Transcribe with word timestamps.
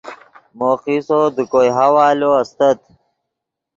مو 0.57 0.71
قصو 0.83 1.19
دے 1.35 1.43
کوئے 1.51 1.69
حوالو 1.77 2.29
استت 2.41 2.79